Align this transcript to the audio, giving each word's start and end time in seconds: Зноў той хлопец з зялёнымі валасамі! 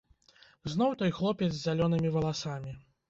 Зноў 0.71 0.95
той 1.01 1.13
хлопец 1.17 1.49
з 1.59 1.61
зялёнымі 1.67 2.13
валасамі! 2.17 2.77